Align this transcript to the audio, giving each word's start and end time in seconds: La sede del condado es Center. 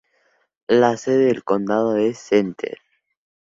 La 0.69 0.97
sede 0.97 1.25
del 1.27 1.43
condado 1.43 1.95
es 1.95 2.17
Center. 2.17 2.79